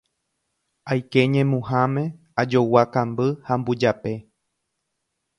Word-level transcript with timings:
Aike 0.91 1.21
ñemuhãme, 1.33 2.03
ajogua 2.41 2.83
kamby 2.93 3.27
ha 3.45 3.53
mbujape. 3.59 4.13